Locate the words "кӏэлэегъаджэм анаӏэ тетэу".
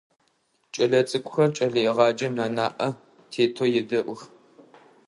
1.55-3.69